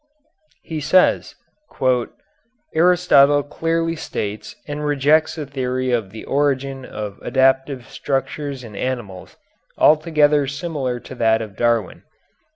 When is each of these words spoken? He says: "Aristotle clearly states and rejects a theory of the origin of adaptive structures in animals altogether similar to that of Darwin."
He 0.63 0.81
says: 0.81 1.35
"Aristotle 2.73 3.43
clearly 3.43 3.95
states 3.95 4.55
and 4.67 4.83
rejects 4.83 5.37
a 5.37 5.45
theory 5.45 5.91
of 5.91 6.09
the 6.09 6.25
origin 6.25 6.85
of 6.85 7.19
adaptive 7.21 7.87
structures 7.87 8.63
in 8.63 8.75
animals 8.75 9.37
altogether 9.77 10.47
similar 10.47 10.99
to 11.01 11.13
that 11.13 11.39
of 11.43 11.55
Darwin." 11.55 12.01